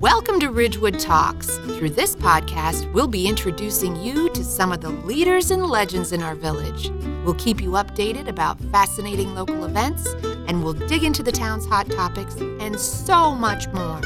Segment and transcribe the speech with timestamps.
[0.00, 1.56] Welcome to Ridgewood Talks.
[1.58, 6.22] Through this podcast, we'll be introducing you to some of the leaders and legends in
[6.22, 6.90] our village.
[7.24, 10.06] We'll keep you updated about fascinating local events,
[10.48, 14.00] and we'll dig into the town's hot topics and so much more.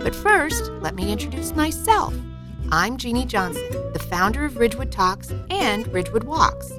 [0.00, 2.14] But first, let me introduce myself.
[2.72, 6.72] I'm Jeannie Johnson, the founder of Ridgewood Talks and Ridgewood Walks.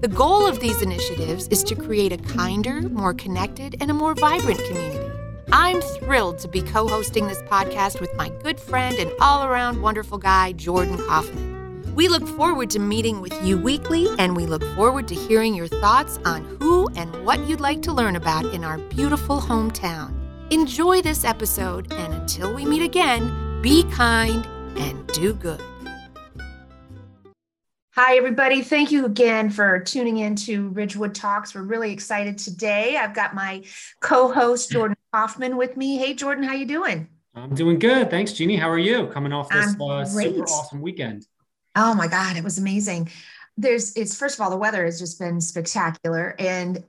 [0.00, 4.14] The goal of these initiatives is to create a kinder, more connected, and a more
[4.14, 5.05] vibrant community.
[5.52, 9.80] I'm thrilled to be co hosting this podcast with my good friend and all around
[9.80, 11.94] wonderful guy, Jordan Kaufman.
[11.94, 15.68] We look forward to meeting with you weekly, and we look forward to hearing your
[15.68, 20.12] thoughts on who and what you'd like to learn about in our beautiful hometown.
[20.50, 24.44] Enjoy this episode, and until we meet again, be kind
[24.76, 25.62] and do good.
[27.98, 28.60] Hi, everybody.
[28.60, 31.54] Thank you again for tuning in to Ridgewood Talks.
[31.54, 32.98] We're really excited today.
[32.98, 33.62] I've got my
[34.00, 35.96] co-host Jordan Kaufman with me.
[35.96, 37.08] Hey, Jordan, how you doing?
[37.34, 38.10] I'm doing good.
[38.10, 38.56] Thanks, Jeannie.
[38.56, 39.06] How are you?
[39.06, 41.26] Coming off this uh, super awesome weekend.
[41.74, 43.08] Oh my God, it was amazing.
[43.56, 46.36] There's it's first of all, the weather has just been spectacular.
[46.38, 46.84] And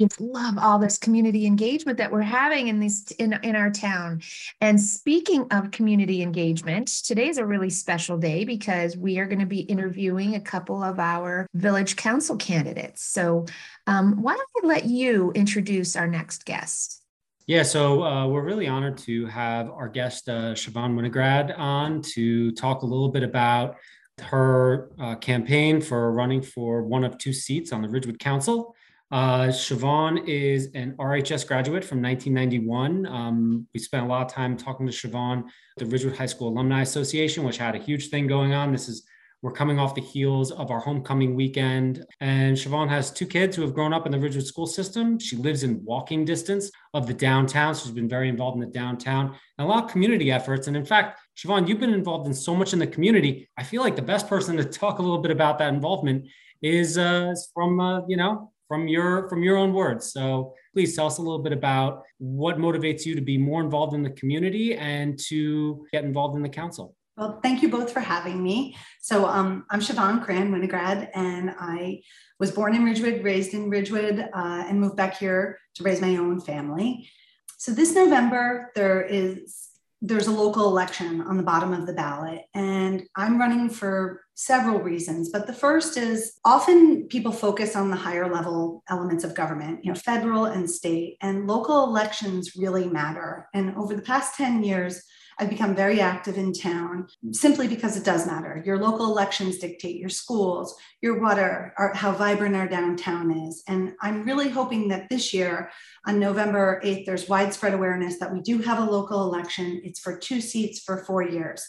[0.00, 4.22] just love all this community engagement that we're having in these in, in our town.
[4.60, 9.40] And speaking of community engagement today is a really special day because we are going
[9.40, 13.04] to be interviewing a couple of our village council candidates.
[13.04, 13.46] So
[13.86, 17.02] um, why don't i let you introduce our next guest?
[17.46, 22.52] Yeah, so uh, we're really honored to have our guest, uh, Siobhan Winograd, on to
[22.52, 23.76] talk a little bit about
[24.20, 28.74] her uh, campaign for running for one of two seats on the Ridgewood Council.
[29.10, 33.06] Uh, Siobhan is an RHS graduate from 1991.
[33.06, 35.44] Um, we spent a lot of time talking to Siobhan,
[35.76, 38.72] the Ridgewood High School Alumni Association, which had a huge thing going on.
[38.72, 39.06] This is
[39.44, 42.02] we're coming off the heels of our homecoming weekend.
[42.20, 45.18] And Siobhan has two kids who have grown up in the Ridgewood school system.
[45.18, 47.74] She lives in walking distance of the downtown.
[47.74, 50.66] So she's been very involved in the downtown and a lot of community efforts.
[50.66, 53.50] And in fact, Siobhan, you've been involved in so much in the community.
[53.58, 56.26] I feel like the best person to talk a little bit about that involvement
[56.62, 60.12] is uh, from, uh, you know, from your from your own words.
[60.12, 63.94] So please tell us a little bit about what motivates you to be more involved
[63.94, 66.94] in the community and to get involved in the council.
[67.16, 68.76] Well, thank you both for having me.
[69.00, 72.02] So um, I'm Siobhan Cran Winograd, and I
[72.40, 76.16] was born in Ridgewood, raised in Ridgewood, uh, and moved back here to raise my
[76.16, 77.08] own family.
[77.56, 79.73] So this November, there is
[80.06, 84.78] there's a local election on the bottom of the ballot, and I'm running for several
[84.80, 85.30] reasons.
[85.30, 89.90] But the first is often people focus on the higher level elements of government, you
[89.90, 93.48] know, federal and state, and local elections really matter.
[93.54, 95.02] And over the past 10 years,
[95.38, 98.62] I've become very active in town simply because it does matter.
[98.64, 103.62] Your local elections dictate your schools, your water, our, how vibrant our downtown is.
[103.68, 105.70] And I'm really hoping that this year,
[106.06, 109.80] on November 8th, there's widespread awareness that we do have a local election.
[109.84, 111.66] It's for two seats for four years.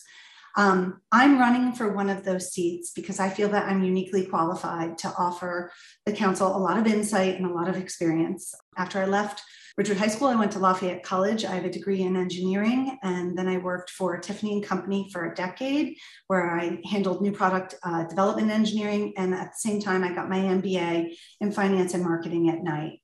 [0.58, 4.98] Um, I'm running for one of those seats because I feel that I'm uniquely qualified
[5.00, 5.72] to offer
[6.06, 8.54] the council a lot of insight and a lot of experience.
[8.78, 9.42] After I left
[9.78, 11.44] Ridgewood High School, I went to Lafayette College.
[11.44, 15.26] I have a degree in engineering, and then I worked for Tiffany and Company for
[15.26, 15.98] a decade,
[16.28, 19.14] where I handled new product uh, development engineering.
[19.18, 23.02] And at the same time, I got my MBA in finance and marketing at night.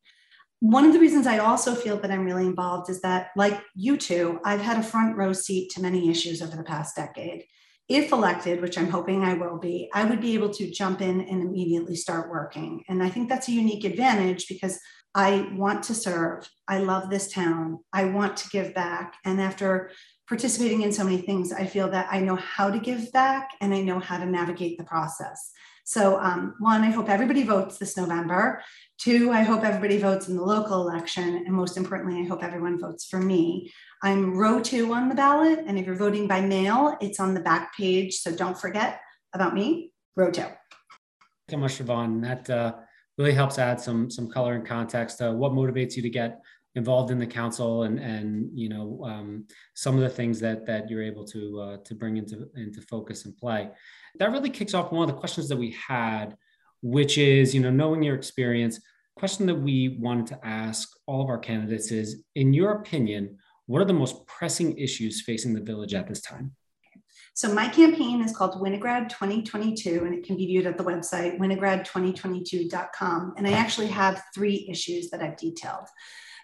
[0.62, 3.98] One of the reasons I also feel that I'm really involved is that, like you
[3.98, 7.44] two, I've had a front row seat to many issues over the past decade
[7.90, 11.20] if elected, which I'm hoping I will be, I would be able to jump in
[11.20, 12.86] and immediately start working.
[12.88, 14.80] And I think that's a unique advantage because
[15.14, 16.50] I want to serve.
[16.68, 17.80] I love this town.
[17.92, 19.16] I want to give back.
[19.26, 19.92] And after
[20.28, 23.74] participating in so many things, I feel that I know how to give back and
[23.74, 25.52] I know how to navigate the process.
[25.84, 28.64] So, um, one, I hope everybody votes this November.
[28.98, 31.44] Two, I hope everybody votes in the local election.
[31.46, 33.74] And most importantly, I hope everyone votes for me.
[34.04, 35.60] I'm row two on the ballot.
[35.68, 38.16] And if you're voting by mail, it's on the back page.
[38.16, 39.02] So don't forget
[39.34, 40.44] about me, row two.
[40.44, 40.56] Thank
[41.50, 42.22] you so much, Siobhan.
[42.22, 42.74] That uh,
[43.18, 46.42] really helps add some some color and context to what motivates you to get
[46.76, 50.90] involved in the council and and you know um, some of the things that that
[50.90, 53.70] you're able to uh, to bring into into focus and play.
[54.20, 56.36] That really kicks off one of the questions that we had
[56.82, 58.80] which is you know knowing your experience
[59.16, 63.38] question that we wanted to ask all of our candidates is in your opinion
[63.68, 66.52] what are the most pressing issues facing the village at this time
[67.34, 71.40] so my campaign is called Winograd 2022, and it can be viewed at the website
[71.40, 73.34] winograd2022.com.
[73.38, 75.88] And I actually have three issues that I've detailed.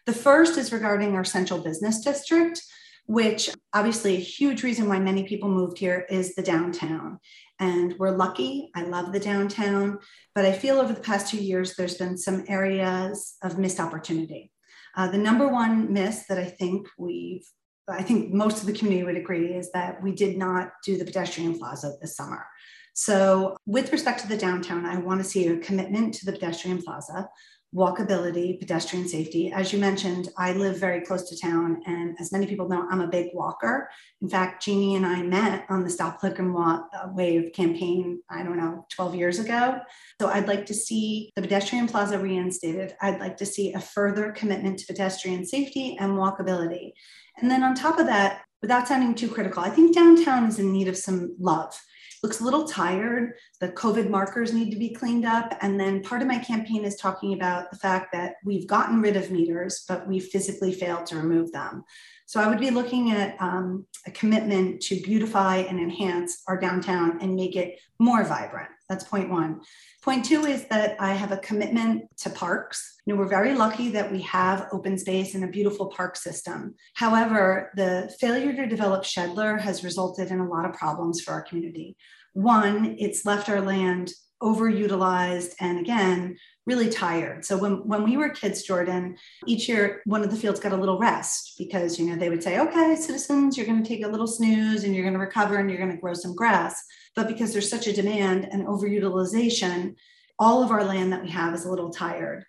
[0.06, 2.64] The first is regarding our central business district,
[3.06, 7.20] which obviously a huge reason why many people moved here is the downtown.
[7.60, 8.70] And we're lucky.
[8.74, 10.00] I love the downtown,
[10.34, 14.52] but I feel over the past two years, there's been some areas of missed opportunity.
[14.96, 17.46] Uh, the number one miss that I think we've
[17.88, 21.06] I think most of the community would agree is that we did not do the
[21.06, 22.46] pedestrian plaza this summer.
[22.94, 26.82] So, with respect to the downtown, I want to see a commitment to the pedestrian
[26.82, 27.30] plaza
[27.76, 29.52] walkability, pedestrian safety.
[29.52, 33.02] As you mentioned, I live very close to town, and as many people know, I'm
[33.02, 33.90] a big walker.
[34.22, 38.22] In fact, Jeannie and I met on the Stop Click and Walk uh, Wave campaign,
[38.30, 39.80] I don't know, 12 years ago.
[40.20, 42.96] So I'd like to see the pedestrian plaza reinstated.
[43.02, 46.94] I'd like to see a further commitment to pedestrian safety and walkability.
[47.38, 50.72] And then on top of that, without sounding too critical, I think downtown is in
[50.72, 51.80] need of some love
[52.28, 53.36] looks a little tired.
[53.62, 55.58] The COVID markers need to be cleaned up.
[55.62, 59.16] And then part of my campaign is talking about the fact that we've gotten rid
[59.16, 61.86] of meters, but we physically failed to remove them.
[62.26, 67.20] So I would be looking at um, a commitment to beautify and enhance our downtown
[67.22, 68.68] and make it more vibrant.
[68.90, 69.62] That's point one.
[70.04, 73.02] Point two is that I have a commitment to parks.
[73.06, 76.76] You know, we're very lucky that we have open space and a beautiful park system.
[76.94, 81.42] However, the failure to develop Schedler has resulted in a lot of problems for our
[81.42, 81.96] community.
[82.38, 84.14] One, it's left our land
[84.44, 86.38] overutilized and again
[86.68, 87.44] really tired.
[87.44, 89.18] So when, when we were kids jordan
[89.48, 92.44] each year one of the fields got a little rest because you know they would
[92.44, 95.56] say okay citizens you're going to take a little snooze and you're going to recover
[95.56, 96.80] and you're going to grow some grass.
[97.16, 99.96] But because there's such a demand and overutilization
[100.38, 102.46] all of our land that we have is a little tired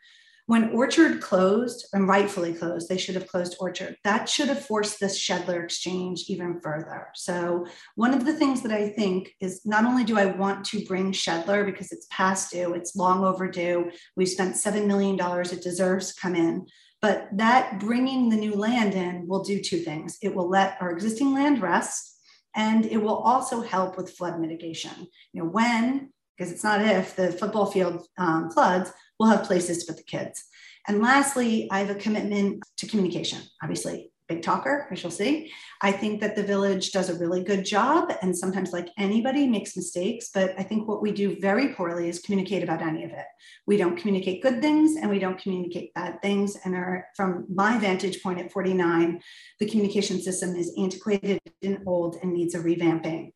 [0.48, 3.96] when Orchard closed, and rightfully closed, they should have closed Orchard.
[4.02, 7.08] That should have forced this Schedler exchange even further.
[7.14, 7.66] So,
[7.96, 11.12] one of the things that I think is not only do I want to bring
[11.12, 16.20] Schedler because it's past due, it's long overdue, we've spent $7 million, it deserves to
[16.20, 16.64] come in.
[17.02, 20.16] But that bringing the new land in will do two things.
[20.22, 22.22] It will let our existing land rest,
[22.56, 25.08] and it will also help with flood mitigation.
[25.34, 29.78] You know, when, because it's not if the football field um, floods, we'll have places
[29.78, 30.44] to put the kids.
[30.86, 33.40] And lastly, I have a commitment to communication.
[33.62, 35.50] Obviously, big talker, we shall see.
[35.82, 39.76] I think that the village does a really good job, and sometimes, like anybody, makes
[39.76, 40.30] mistakes.
[40.32, 43.26] But I think what we do very poorly is communicate about any of it.
[43.66, 46.56] We don't communicate good things, and we don't communicate bad things.
[46.64, 49.20] And are, from my vantage point at 49,
[49.60, 53.32] the communication system is antiquated and old and needs a revamping.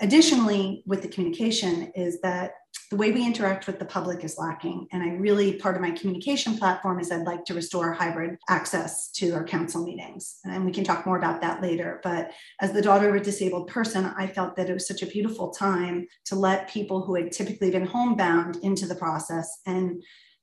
[0.00, 2.52] Additionally, with the communication, is that
[2.90, 4.86] the way we interact with the public is lacking.
[4.92, 9.10] And I really, part of my communication platform is I'd like to restore hybrid access
[9.12, 10.38] to our council meetings.
[10.44, 12.00] And we can talk more about that later.
[12.04, 12.30] But
[12.60, 15.50] as the daughter of a disabled person, I felt that it was such a beautiful
[15.50, 19.60] time to let people who had typically been homebound into the process.
[19.66, 20.02] And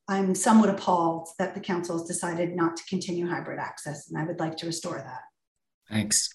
[0.09, 4.09] I'm somewhat appalled that the council has decided not to continue hybrid access.
[4.09, 5.21] And I would like to restore that.
[5.89, 6.29] Thanks.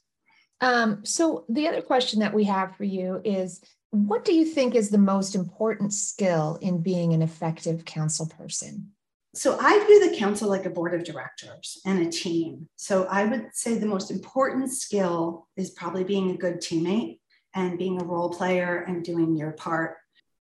[0.61, 3.61] Um, so the other question that we have for you is
[3.91, 8.93] what do you think is the most important skill in being an effective council person?
[9.35, 12.69] So I view the council like a board of directors and a team.
[12.77, 17.21] So I would say the most important skill is probably being a good teammate
[17.55, 19.97] and being a role player and doing your part.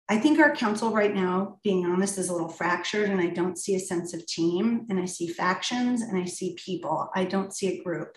[0.09, 3.59] I think our council right now, being honest, is a little fractured, and I don't
[3.59, 7.09] see a sense of team, and I see factions and I see people.
[7.15, 8.15] I don't see a group.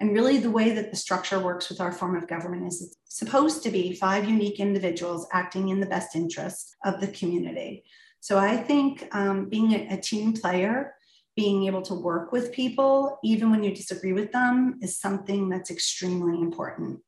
[0.00, 2.96] And really, the way that the structure works with our form of government is it's
[3.08, 7.84] supposed to be five unique individuals acting in the best interest of the community.
[8.20, 10.94] So I think um, being a, a team player,
[11.36, 15.70] being able to work with people, even when you disagree with them, is something that's
[15.70, 17.00] extremely important.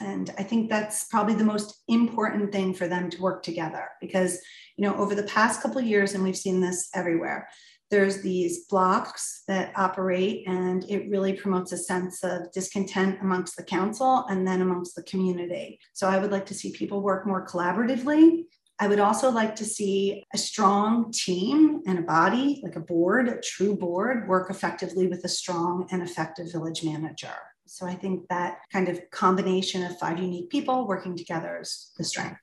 [0.00, 4.38] And I think that's probably the most important thing for them to work together because,
[4.76, 7.48] you know, over the past couple years, and we've seen this everywhere,
[7.90, 13.62] there's these blocks that operate and it really promotes a sense of discontent amongst the
[13.62, 15.78] council and then amongst the community.
[15.92, 18.44] So I would like to see people work more collaboratively.
[18.78, 23.28] I would also like to see a strong team and a body, like a board,
[23.28, 27.34] a true board, work effectively with a strong and effective village manager.
[27.66, 32.04] So I think that kind of combination of five unique people working together is the
[32.04, 32.40] strength.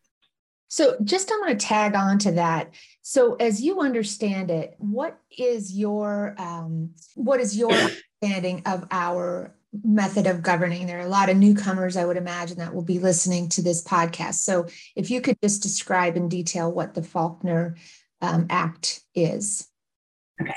[0.74, 2.74] So, just I'm going to tag on to that.
[3.04, 7.72] So, as you understand it, what is your um, what is your
[8.24, 9.54] understanding of our
[9.84, 10.88] method of governing?
[10.88, 13.84] There are a lot of newcomers, I would imagine, that will be listening to this
[13.84, 14.40] podcast.
[14.46, 14.66] So,
[14.96, 17.76] if you could just describe in detail what the Faulkner
[18.24, 19.68] um, Act is.
[20.42, 20.56] Okay,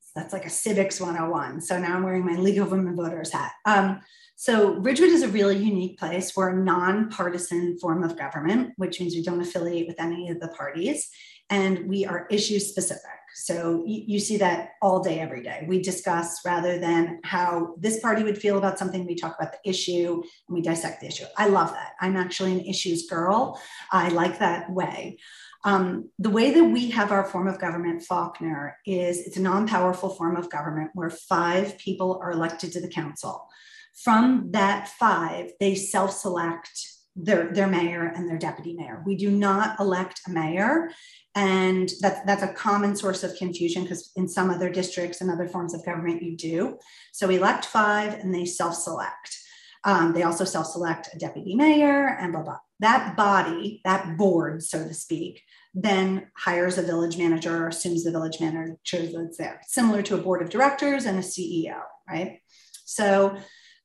[0.00, 1.60] so that's like a civics 101.
[1.60, 3.52] So now I'm wearing my League of Women Voters hat.
[3.64, 4.00] Um,
[4.42, 6.34] so Ridgewood is a really unique place.
[6.34, 10.48] We're a nonpartisan form of government, which means we don't affiliate with any of the
[10.48, 11.08] parties,
[11.48, 13.20] and we are issue specific.
[13.36, 15.64] So you, see that all day, every day.
[15.68, 19.70] We discuss rather than how this party would feel about something, we talk about the
[19.70, 21.26] issue and we dissect the issue.
[21.36, 21.92] I love that.
[22.00, 23.60] I'm actually an issues girl.
[23.92, 25.18] I like that way.
[25.62, 29.68] Um, the way that we have our form of government, Faulkner, is it's a non
[29.68, 33.48] powerful form of government where five people are elected to the council.
[33.94, 36.70] From that five, they self select
[37.14, 39.02] their, their mayor and their deputy mayor.
[39.06, 40.90] We do not elect a mayor.
[41.34, 45.48] And that's, that's a common source of confusion because in some other districts and other
[45.48, 46.78] forms of government, you do.
[47.12, 49.38] So we elect five and they self select.
[49.84, 52.58] Um, they also self select a deputy mayor and blah, blah.
[52.80, 55.42] That body, that board, so to speak,
[55.74, 60.18] then hires a village manager or assumes the village manager that's there, similar to a
[60.18, 62.40] board of directors and a CEO, right?
[62.84, 63.36] So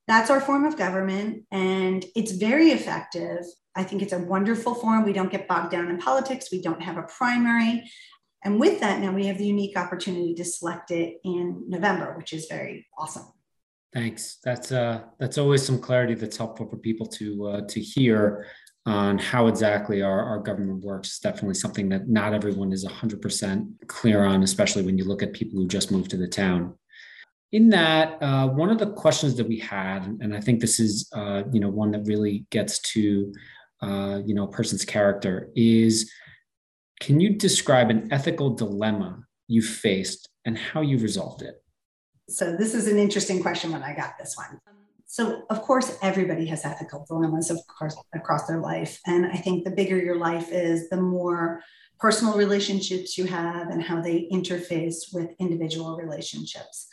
[0.07, 3.43] that's our form of government, and it's very effective.
[3.75, 5.03] I think it's a wonderful form.
[5.03, 7.89] We don't get bogged down in politics, we don't have a primary.
[8.43, 12.33] And with that, now we have the unique opportunity to select it in November, which
[12.33, 13.25] is very awesome.
[13.93, 14.37] Thanks.
[14.43, 18.45] That's uh, that's always some clarity that's helpful for people to uh, to hear
[18.85, 21.09] on how exactly our, our government works.
[21.09, 25.33] It's definitely something that not everyone is 100% clear on, especially when you look at
[25.33, 26.73] people who just moved to the town
[27.51, 31.09] in that, uh, one of the questions that we had, and I think this is,
[31.13, 33.33] uh, you know, one that really gets to,
[33.81, 36.11] uh, you know, a person's character is,
[36.99, 41.63] can you describe an ethical dilemma you faced and how you resolved it?
[42.29, 44.59] So this is an interesting question when I got this one.
[45.05, 49.63] So of course, everybody has ethical dilemmas, of course, across their life, and I think
[49.63, 51.61] the bigger your life is, the more
[51.97, 56.87] personal relationships you have and how they interface with individual relationships.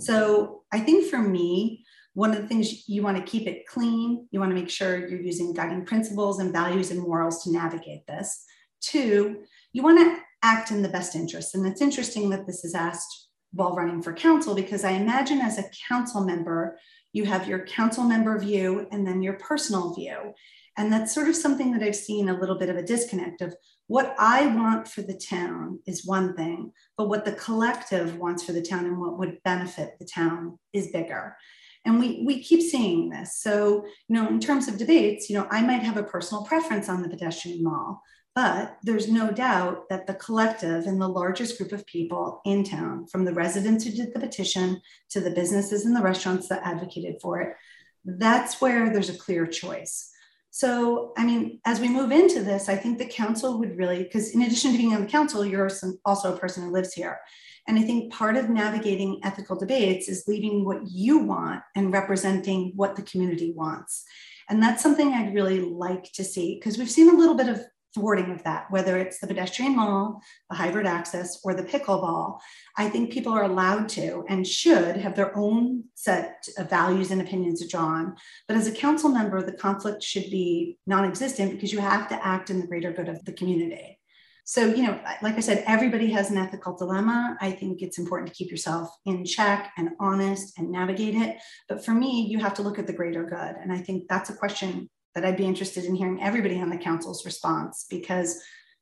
[0.00, 4.26] So I think for me, one of the things you want to keep it clean.
[4.30, 8.06] You want to make sure you're using guiding principles and values and morals to navigate
[8.06, 8.44] this.
[8.80, 9.42] Two,
[9.72, 11.54] you want to act in the best interest.
[11.54, 15.58] And it's interesting that this is asked while running for council because I imagine as
[15.58, 16.78] a council member,
[17.12, 20.34] you have your council member view and then your personal view.
[20.76, 23.54] And that's sort of something that I've seen a little bit of a disconnect of
[23.90, 28.52] what I want for the town is one thing, but what the collective wants for
[28.52, 31.36] the town and what would benefit the town is bigger.
[31.84, 33.40] And we, we keep seeing this.
[33.40, 36.88] So, you know, in terms of debates, you know, I might have a personal preference
[36.88, 38.00] on the pedestrian mall,
[38.32, 43.08] but there's no doubt that the collective and the largest group of people in town,
[43.08, 47.16] from the residents who did the petition to the businesses and the restaurants that advocated
[47.20, 47.56] for it,
[48.04, 50.12] that's where there's a clear choice.
[50.50, 54.34] So, I mean, as we move into this, I think the council would really, because
[54.34, 55.70] in addition to being on the council, you're
[56.04, 57.20] also a person who lives here.
[57.68, 62.72] And I think part of navigating ethical debates is leaving what you want and representing
[62.74, 64.04] what the community wants.
[64.48, 67.64] And that's something I'd really like to see because we've seen a little bit of
[67.94, 72.38] thwarting of that, whether it's the pedestrian mall, the hybrid access, or the pickleball.
[72.76, 77.20] I think people are allowed to and should have their own set of values and
[77.20, 78.16] opinions to draw on.
[78.46, 82.26] But as a council member, the conflict should be non existent because you have to
[82.26, 83.98] act in the greater good of the community.
[84.44, 87.36] So, you know, like I said, everybody has an ethical dilemma.
[87.40, 91.36] I think it's important to keep yourself in check and honest and navigate it.
[91.68, 93.54] But for me, you have to look at the greater good.
[93.62, 96.76] And I think that's a question that I'd be interested in hearing everybody on the
[96.76, 98.40] council's response because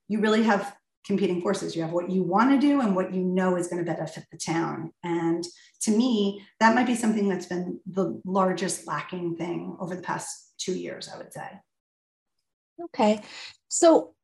[0.09, 0.77] you really have
[1.09, 1.75] competing forces.
[1.75, 4.27] You have what you want to do and what you know is going to benefit
[4.31, 4.93] the town.
[5.03, 5.43] And
[5.83, 10.53] to me, that might be something that's been the largest lacking thing over the past
[10.59, 11.49] two years, I would say.
[12.85, 13.23] Okay.
[13.69, 14.15] So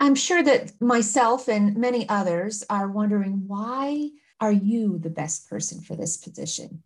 [0.00, 4.10] I'm sure that myself and many others are wondering why
[4.40, 6.82] are you the best person for this position?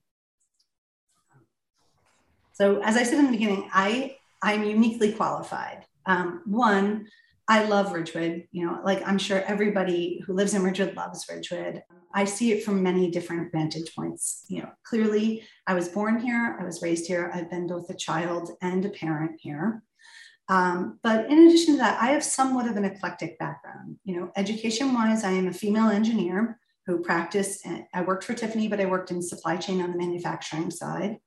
[2.60, 5.86] So as I said in the beginning, I I'm uniquely qualified.
[6.04, 7.06] Um, one,
[7.48, 8.48] I love Ridgewood.
[8.52, 11.82] You know, like I'm sure everybody who lives in Ridgewood loves Ridgewood.
[12.14, 14.44] I see it from many different vantage points.
[14.48, 17.94] You know, clearly, I was born here, I was raised here, I've been both a
[17.94, 19.82] child and a parent here.
[20.50, 23.96] Um, but in addition to that, I have somewhat of an eclectic background.
[24.04, 28.68] You know, education wise, I am a female engineer who practiced, I worked for Tiffany,
[28.68, 31.20] but I worked in supply chain on the manufacturing side.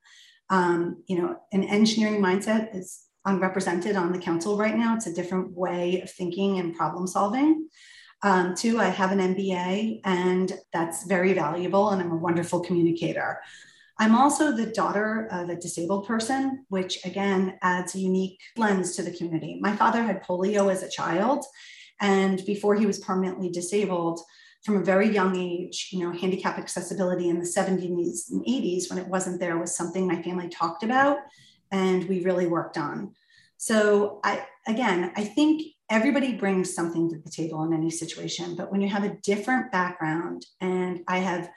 [0.50, 4.94] Um, you know, an engineering mindset is unrepresented on the council right now.
[4.94, 7.68] It's a different way of thinking and problem solving.
[8.22, 13.40] Um, two, I have an MBA, and that's very valuable, and I'm a wonderful communicator.
[13.98, 19.02] I'm also the daughter of a disabled person, which again adds a unique lens to
[19.02, 19.58] the community.
[19.60, 21.44] My father had polio as a child,
[22.00, 24.20] and before he was permanently disabled,
[24.64, 28.98] from a very young age, you know, handicap accessibility in the 70s and 80s when
[28.98, 31.18] it wasn't there was something my family talked about
[31.70, 33.12] and we really worked on.
[33.56, 38.72] So I again, I think everybody brings something to the table in any situation, but
[38.72, 41.50] when you have a different background and I have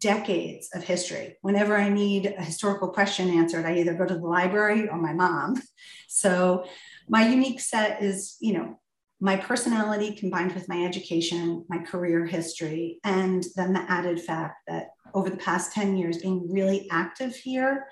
[0.00, 1.36] decades of history.
[1.42, 5.12] Whenever I need a historical question answered, I either go to the library or my
[5.12, 5.62] mom.
[6.08, 6.64] So
[7.08, 8.80] my unique set is, you know,
[9.20, 14.88] my personality combined with my education, my career history, and then the added fact that
[15.12, 17.86] over the past 10 years, being really active here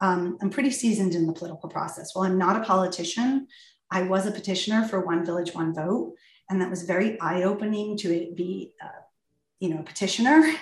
[0.00, 2.14] um, I'm pretty seasoned in the political process.
[2.14, 3.46] While I'm not a politician,
[3.90, 6.14] I was a petitioner for One Village, One Vote.
[6.48, 9.02] And that was very eye opening to be, uh,
[9.60, 10.52] you know, a petitioner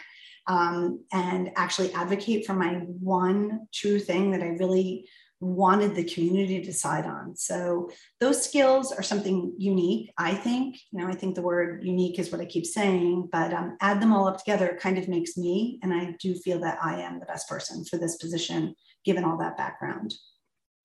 [0.46, 5.08] um, and actually advocate for my one true thing that I really
[5.40, 7.36] wanted the community to decide on.
[7.36, 7.90] So
[8.20, 10.78] those skills are something unique, I think.
[10.90, 14.00] You know, I think the word unique is what I keep saying, but um, add
[14.02, 15.78] them all up together, kind of makes me.
[15.82, 19.38] And I do feel that I am the best person for this position, given all
[19.38, 20.14] that background.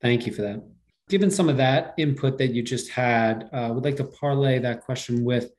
[0.01, 0.63] Thank you for that.
[1.09, 4.59] Given some of that input that you just had, I uh, would like to parlay
[4.59, 5.51] that question with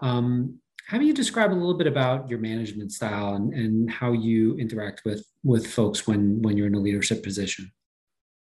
[0.00, 4.12] um, how do you describe a little bit about your management style and, and how
[4.12, 7.72] you interact with with folks when when you're in a leadership position?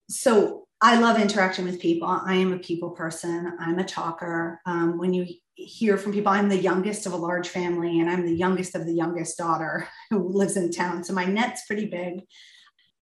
[0.08, 2.08] So I love interacting with people.
[2.08, 3.56] I am a people person.
[3.60, 4.60] I'm a talker.
[4.66, 8.26] Um, when you hear from people, I'm the youngest of a large family, and I'm
[8.26, 11.04] the youngest of the youngest daughter who lives in town.
[11.04, 12.22] So my net's pretty big.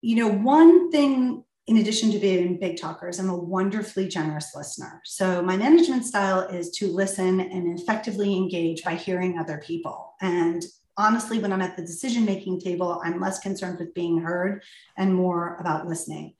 [0.00, 5.02] You know, one thing in addition to being big talkers, I'm a wonderfully generous listener.
[5.04, 10.14] So my management style is to listen and effectively engage by hearing other people.
[10.20, 10.64] And
[10.96, 14.62] honestly, when I'm at the decision making table, I'm less concerned with being heard
[14.96, 16.34] and more about listening.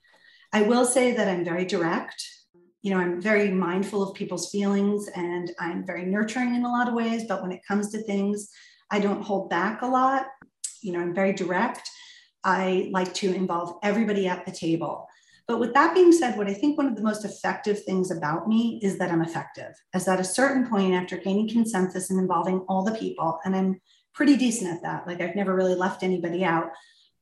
[0.53, 2.25] I will say that I'm very direct.
[2.81, 6.87] You know, I'm very mindful of people's feelings and I'm very nurturing in a lot
[6.87, 7.25] of ways.
[7.27, 8.49] But when it comes to things,
[8.89, 10.27] I don't hold back a lot.
[10.81, 11.89] You know, I'm very direct.
[12.43, 15.07] I like to involve everybody at the table.
[15.47, 18.47] But with that being said, what I think one of the most effective things about
[18.47, 19.73] me is that I'm effective.
[19.93, 23.81] As at a certain point, after gaining consensus and involving all the people, and I'm
[24.13, 26.71] pretty decent at that, like I've never really left anybody out,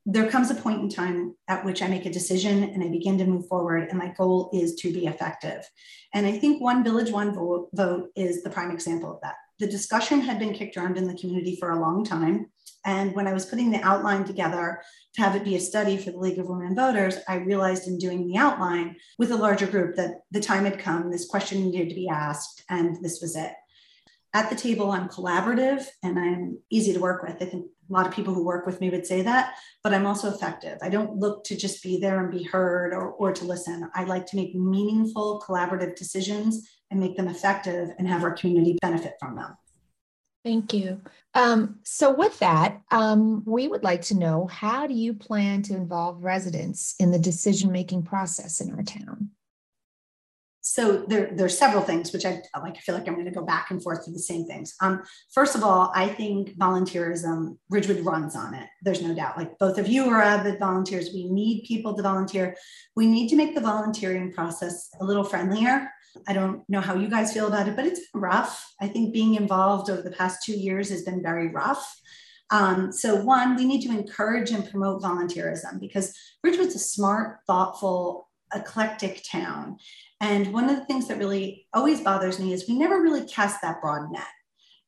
[0.05, 3.17] there comes a point in time at which I make a decision and I begin
[3.17, 5.67] to move forward, and my goal is to be effective.
[6.13, 9.35] And I think One Village, One Vote, is the prime example of that.
[9.59, 12.51] The discussion had been kicked around in the community for a long time.
[12.85, 14.81] And when I was putting the outline together
[15.15, 17.97] to have it be a study for the League of Women Voters, I realized in
[17.97, 21.89] doing the outline with a larger group that the time had come, this question needed
[21.89, 23.53] to be asked, and this was it.
[24.36, 27.41] At the table, I'm collaborative and I'm easy to work with.
[27.41, 30.06] I think a lot of people who work with me would say that, but I'm
[30.06, 30.78] also effective.
[30.82, 33.89] I don't look to just be there and be heard or, or to listen.
[33.93, 38.78] I like to make meaningful, collaborative decisions and make them effective and have our community
[38.82, 39.56] benefit from them.
[40.43, 41.02] Thank you.
[41.34, 45.76] Um, so, with that, um, we would like to know how do you plan to
[45.76, 49.32] involve residents in the decision making process in our town?
[50.67, 52.75] So there, there's several things which I like.
[52.75, 54.73] I feel like I'm going to go back and forth to the same things.
[54.82, 58.67] Um, first of all, I think volunteerism, Ridgewood runs on it.
[58.82, 59.38] There's no doubt.
[59.38, 61.12] Like both of you are avid volunteers.
[61.13, 62.56] We need people to volunteer.
[62.95, 65.88] We need to make the volunteering process a little friendlier.
[66.28, 68.65] I don't know how you guys feel about it, but it's rough.
[68.82, 71.95] I think being involved over the past two years has been very rough.
[72.49, 78.30] Um, so, one, we need to encourage and promote volunteerism because Ridgewood's a smart, thoughtful,
[78.56, 79.78] eclectic town.
[80.22, 83.62] And one of the things that really always bothers me is we never really cast
[83.62, 84.24] that broad net.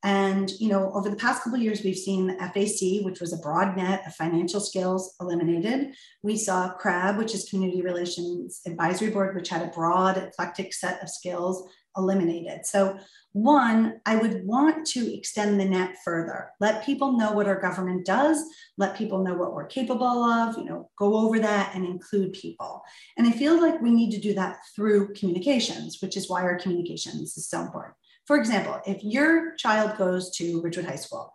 [0.04, 3.38] And you know, over the past couple years, we've seen the FAC, which was a
[3.38, 5.94] broad net of financial skills, eliminated.
[6.24, 11.02] We saw CRAB, which is Community Relations Advisory Board, which had a broad, eclectic set
[11.02, 12.66] of skills, eliminated.
[12.66, 12.98] So
[13.34, 16.50] one, I would want to extend the net further.
[16.60, 18.44] Let people know what our government does.
[18.78, 20.58] Let people know what we're capable of.
[20.58, 22.82] You know, go over that and include people.
[23.18, 26.58] And I feel like we need to do that through communications, which is why our
[26.58, 27.96] communications is so important.
[28.26, 31.34] For example, if your child goes to Ridgewood High School,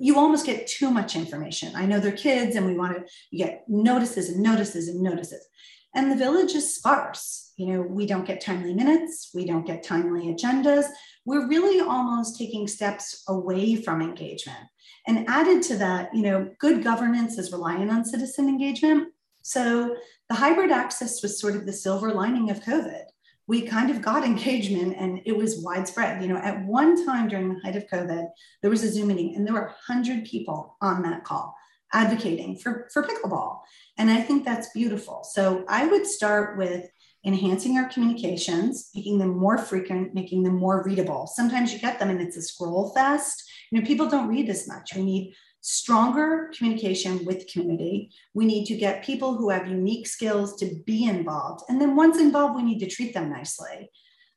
[0.00, 1.74] you almost get too much information.
[1.74, 5.46] I know they're kids, and we want to get notices and notices and notices.
[5.94, 7.52] And the village is sparse.
[7.56, 10.86] You know, we don't get timely minutes, we don't get timely agendas.
[11.24, 14.58] We're really almost taking steps away from engagement.
[15.06, 19.08] And added to that, you know, good governance is reliant on citizen engagement.
[19.42, 19.96] So
[20.28, 23.04] the hybrid access was sort of the silver lining of COVID.
[23.46, 26.22] We kind of got engagement and it was widespread.
[26.22, 28.26] You know, at one time during the height of COVID,
[28.62, 31.54] there was a Zoom meeting and there were 100 people on that call
[31.92, 33.60] advocating for, for pickleball.
[33.96, 35.24] And I think that's beautiful.
[35.24, 36.88] So I would start with
[37.24, 41.26] enhancing our communications, making them more frequent, making them more readable.
[41.26, 43.42] Sometimes you get them and it's a scroll fest.
[43.70, 44.94] You know, people don't read as much.
[44.94, 45.34] We need
[45.66, 48.08] stronger communication with community.
[48.34, 51.64] We need to get people who have unique skills to be involved.
[51.68, 53.90] And then once involved, we need to treat them nicely.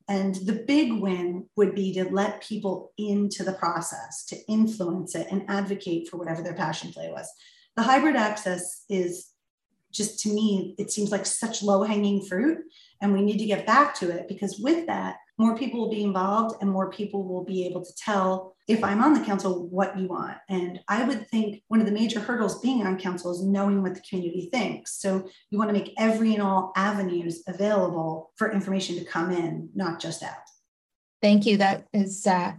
[0.08, 5.28] And the big win would be to let people into the process, to influence it
[5.30, 7.32] and advocate for whatever their passion play was.
[7.76, 9.30] The hybrid access is
[9.92, 12.58] just to me, it seems like such low hanging fruit.
[13.02, 16.04] And we need to get back to it because with that, more people will be
[16.04, 19.98] involved and more people will be able to tell if I'm on the council what
[19.98, 20.38] you want.
[20.50, 23.96] And I would think one of the major hurdles being on council is knowing what
[23.96, 25.00] the community thinks.
[25.00, 29.70] So you want to make every and all avenues available for information to come in,
[29.74, 30.36] not just out.
[31.22, 31.56] Thank you.
[31.58, 32.54] That is uh,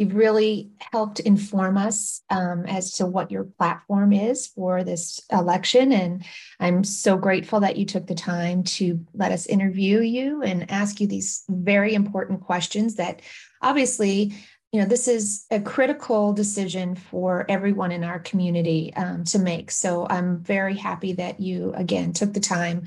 [0.00, 5.92] You've really helped inform us um, as to what your platform is for this election.
[5.92, 6.24] And
[6.58, 11.02] I'm so grateful that you took the time to let us interview you and ask
[11.02, 13.20] you these very important questions that
[13.60, 14.32] obviously
[14.72, 19.70] you know this is a critical decision for everyone in our community um, to make.
[19.70, 22.84] So i'm very happy that you again took the time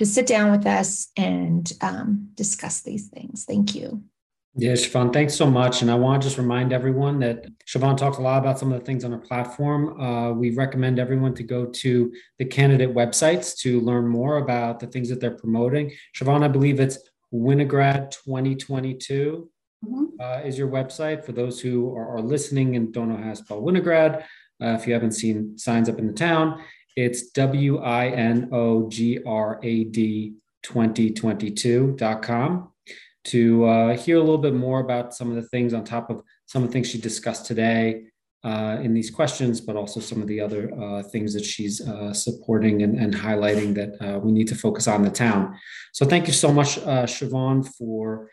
[0.00, 3.44] to sit down with us and um, discuss these things.
[3.44, 4.02] Thank you
[4.58, 5.82] yeah, Siobhan, thanks so much.
[5.82, 8.78] And I want to just remind everyone that Siobhan talked a lot about some of
[8.78, 10.00] the things on our platform.
[10.00, 14.86] Uh, we recommend everyone to go to the candidate websites to learn more about the
[14.86, 15.92] things that they're promoting.
[16.16, 16.98] Siobhan, I believe it's
[17.34, 19.50] Winograd 2022
[19.84, 20.04] mm-hmm.
[20.18, 23.36] uh, is your website for those who are, are, listening and don't know how to
[23.36, 24.22] spell Winograd.
[24.62, 26.62] Uh, if you haven't seen signs up in the town,
[26.96, 32.70] it's W I N O G R A D 2022.com
[33.26, 36.22] to uh, hear a little bit more about some of the things on top of
[36.46, 38.04] some of the things she discussed today
[38.44, 42.12] uh, in these questions, but also some of the other uh, things that she's uh,
[42.12, 45.58] supporting and, and, highlighting that uh, we need to focus on the town.
[45.92, 48.30] So thank you so much, uh, Siobhan, for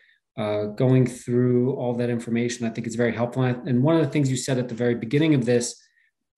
[0.76, 2.66] going through all that information.
[2.66, 3.42] I think it's very helpful.
[3.42, 5.80] And one of the things you said at the very beginning of this,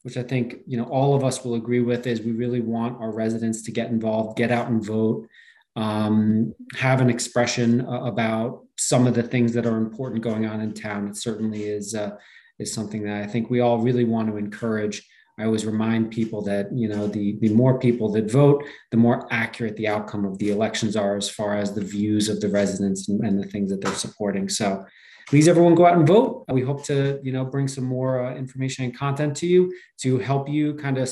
[0.03, 3.01] which I think you know all of us will agree with, is we really want
[3.01, 5.27] our residents to get involved, get out and vote
[5.77, 10.61] um, have an expression uh, about some of the things that are important going on
[10.61, 11.07] in town.
[11.09, 12.17] It certainly is uh,
[12.59, 15.07] is something that I think we all really want to encourage.
[15.39, 19.29] I always remind people that you know the the more people that vote, the more
[19.31, 23.09] accurate the outcome of the elections are as far as the views of the residents
[23.09, 24.49] and, and the things that they're supporting.
[24.49, 24.87] So
[25.27, 26.45] please everyone go out and vote.
[26.49, 30.19] We hope to you know bring some more uh, information and content to you to
[30.19, 31.09] help you kind of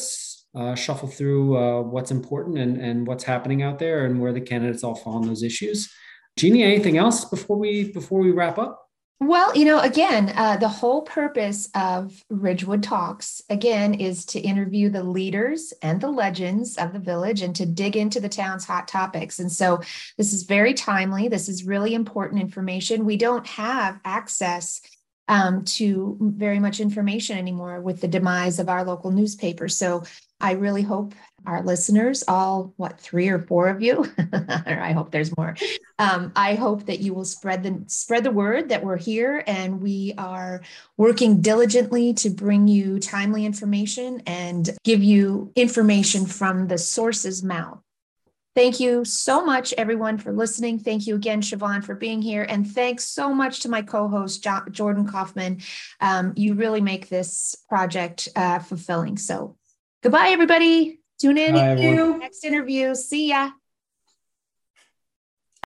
[0.54, 4.40] uh, shuffle through uh, what's important and, and what's happening out there and where the
[4.40, 5.92] candidates all fall on those issues.
[6.36, 8.83] Jeannie, anything else before we before we wrap up?
[9.20, 14.90] Well, you know, again, uh, the whole purpose of Ridgewood Talks, again, is to interview
[14.90, 18.88] the leaders and the legends of the village and to dig into the town's hot
[18.88, 19.38] topics.
[19.38, 19.80] And so
[20.18, 21.28] this is very timely.
[21.28, 23.06] This is really important information.
[23.06, 24.80] We don't have access
[25.28, 29.68] um, to very much information anymore with the demise of our local newspaper.
[29.68, 30.02] So
[30.44, 31.14] I really hope
[31.46, 34.04] our listeners, all what three or four of you,
[34.66, 35.56] or I hope there's more.
[35.98, 39.80] Um, I hope that you will spread the spread the word that we're here and
[39.80, 40.60] we are
[40.98, 47.80] working diligently to bring you timely information and give you information from the source's mouth.
[48.54, 50.78] Thank you so much, everyone, for listening.
[50.78, 52.42] Thank you again, Siobhan, for being here.
[52.46, 55.62] And thanks so much to my co host, Jordan Kaufman.
[56.02, 59.16] Um, you really make this project uh, fulfilling.
[59.16, 59.56] So
[60.04, 61.00] Goodbye, everybody.
[61.18, 62.94] Tune in to next interview.
[62.94, 63.52] See ya.